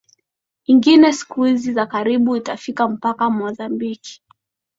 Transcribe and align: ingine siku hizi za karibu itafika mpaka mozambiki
ingine 0.65 1.13
siku 1.13 1.43
hizi 1.43 1.73
za 1.73 1.85
karibu 1.85 2.35
itafika 2.35 2.87
mpaka 2.87 3.29
mozambiki 3.29 4.23